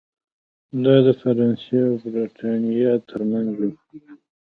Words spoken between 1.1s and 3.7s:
فرانسې او برېټانیا ترمنځ و.